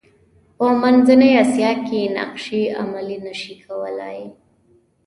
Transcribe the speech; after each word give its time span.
په 0.57 0.65
منځنۍ 0.81 1.31
اسیا 1.43 1.71
کې 1.87 2.01
نقشې 2.17 2.61
عملي 2.81 3.17
نه 3.25 3.33
شي 3.41 3.55
کولای. 3.65 4.19